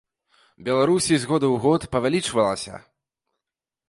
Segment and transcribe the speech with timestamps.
[0.69, 2.81] Беларусі з году ў год павялічвалася!